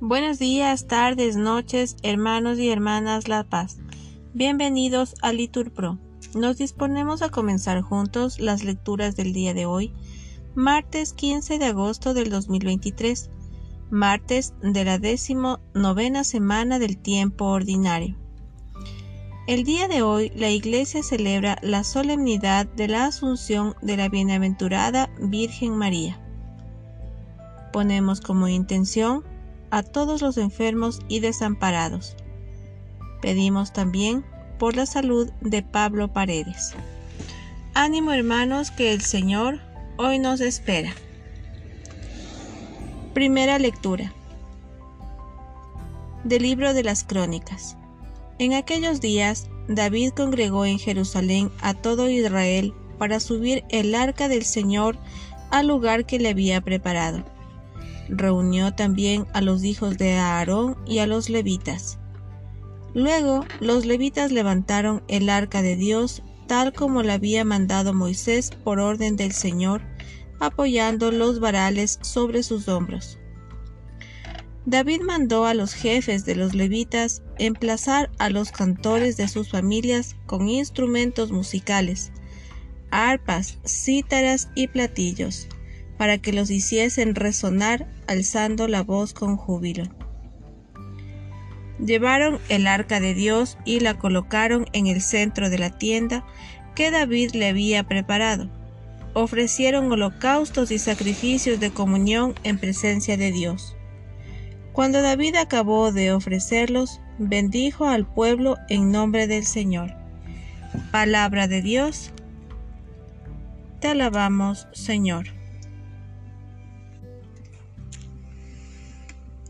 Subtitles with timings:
[0.00, 3.78] Buenos días, tardes, noches, hermanos y hermanas La Paz.
[4.34, 5.98] Bienvenidos a Litur Pro.
[6.34, 9.92] Nos disponemos a comenzar juntos las lecturas del día de hoy,
[10.54, 13.30] martes 15 de agosto del 2023,
[13.90, 18.16] martes de la décimo novena semana del tiempo ordinario.
[19.46, 25.08] El día de hoy la Iglesia celebra la solemnidad de la Asunción de la Bienaventurada
[25.20, 26.20] Virgen María.
[27.76, 29.22] Ponemos como intención
[29.70, 32.16] a todos los enfermos y desamparados.
[33.20, 34.24] Pedimos también
[34.58, 36.74] por la salud de Pablo Paredes.
[37.74, 39.60] Ánimo hermanos que el Señor
[39.98, 40.94] hoy nos espera.
[43.12, 44.10] Primera lectura
[46.24, 47.76] del libro de las Crónicas.
[48.38, 54.46] En aquellos días, David congregó en Jerusalén a todo Israel para subir el arca del
[54.46, 54.96] Señor
[55.50, 57.35] al lugar que le había preparado
[58.08, 61.98] reunió también a los hijos de Aarón y a los levitas.
[62.94, 68.78] Luego los levitas levantaron el arca de Dios tal como la había mandado Moisés por
[68.78, 69.82] orden del Señor,
[70.38, 73.18] apoyando los varales sobre sus hombros.
[74.64, 80.16] David mandó a los jefes de los levitas emplazar a los cantores de sus familias
[80.26, 82.10] con instrumentos musicales,
[82.90, 85.48] arpas, cítaras y platillos,
[85.96, 89.84] para que los hiciesen resonar alzando la voz con júbilo.
[91.78, 96.24] Llevaron el arca de Dios y la colocaron en el centro de la tienda
[96.74, 98.48] que David le había preparado.
[99.14, 103.76] Ofrecieron holocaustos y sacrificios de comunión en presencia de Dios.
[104.72, 109.94] Cuando David acabó de ofrecerlos, bendijo al pueblo en nombre del Señor.
[110.90, 112.10] Palabra de Dios.
[113.80, 115.35] Te alabamos, Señor.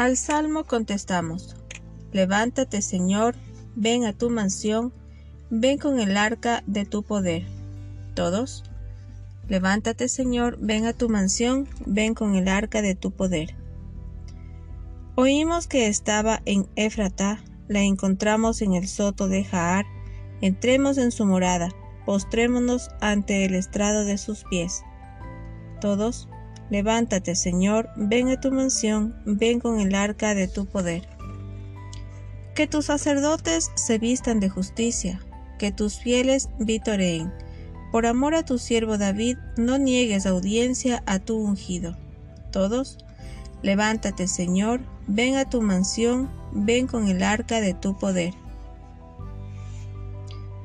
[0.00, 1.56] Al salmo contestamos,
[2.10, 3.34] Levántate Señor,
[3.76, 4.94] ven a tu mansión,
[5.50, 7.44] ven con el arca de tu poder.
[8.14, 8.64] Todos,
[9.46, 13.54] Levántate Señor, ven a tu mansión, ven con el arca de tu poder.
[15.16, 19.84] Oímos que estaba en Éfrata, la encontramos en el soto de Jaar,
[20.40, 21.68] entremos en su morada,
[22.06, 24.82] postrémonos ante el estrado de sus pies.
[25.78, 26.26] Todos,
[26.70, 31.02] Levántate, Señor, ven a tu mansión, ven con el arca de tu poder.
[32.54, 35.20] Que tus sacerdotes se vistan de justicia,
[35.58, 37.32] que tus fieles vitoreen.
[37.90, 41.96] Por amor a tu siervo David, no niegues audiencia a tu ungido.
[42.52, 42.98] Todos,
[43.62, 48.32] levántate, Señor, ven a tu mansión, ven con el arca de tu poder.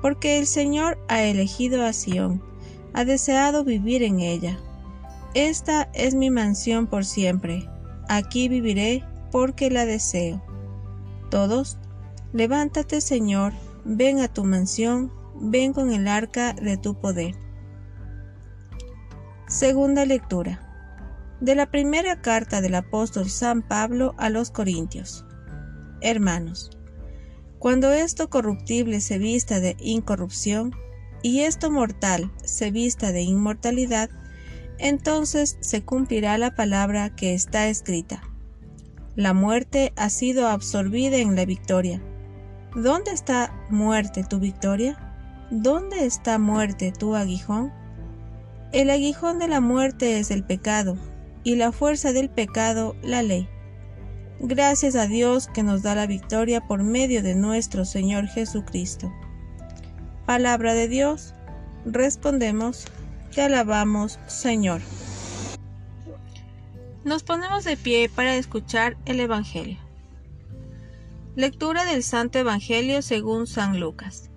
[0.00, 2.40] Porque el Señor ha elegido a Sión,
[2.92, 4.60] ha deseado vivir en ella
[5.34, 7.68] esta es mi mansión por siempre.
[8.08, 10.42] Aquí viviré porque la deseo.
[11.30, 11.78] Todos,
[12.32, 13.52] levántate Señor,
[13.84, 17.34] ven a tu mansión, ven con el arca de tu poder.
[19.46, 20.64] Segunda lectura.
[21.40, 25.24] De la primera carta del apóstol San Pablo a los Corintios.
[26.00, 26.70] Hermanos,
[27.58, 30.72] cuando esto corruptible se vista de incorrupción,
[31.22, 34.10] y esto mortal se vista de inmortalidad,
[34.78, 38.22] entonces se cumplirá la palabra que está escrita.
[39.16, 42.00] La muerte ha sido absorbida en la victoria.
[42.74, 44.96] ¿Dónde está muerte tu victoria?
[45.50, 47.72] ¿Dónde está muerte tu aguijón?
[48.72, 50.96] El aguijón de la muerte es el pecado,
[51.42, 53.48] y la fuerza del pecado la ley.
[54.40, 59.12] Gracias a Dios que nos da la victoria por medio de nuestro Señor Jesucristo.
[60.26, 61.34] Palabra de Dios,
[61.86, 62.86] respondemos,
[63.34, 64.80] te alabamos, Señor.
[67.04, 69.78] Nos ponemos de pie para escuchar el Evangelio.
[71.36, 74.30] Lectura del Santo Evangelio según San Lucas.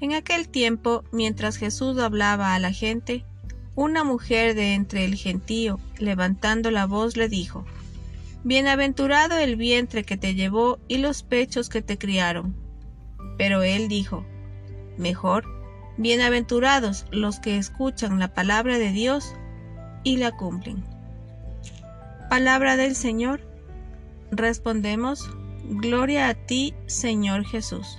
[0.00, 3.24] En aquel tiempo, mientras Jesús hablaba a la gente,
[3.76, 7.64] una mujer de entre el gentío, levantando la voz, le dijo,
[8.42, 12.56] Bienaventurado el vientre que te llevó y los pechos que te criaron.
[13.36, 14.24] Pero él dijo,
[14.96, 15.59] Mejor
[16.00, 19.34] Bienaventurados los que escuchan la palabra de Dios
[20.02, 20.82] y la cumplen.
[22.30, 23.42] Palabra del Señor.
[24.30, 25.30] Respondemos,
[25.64, 27.98] Gloria a ti, Señor Jesús.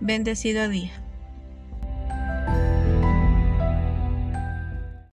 [0.00, 1.04] Bendecido día.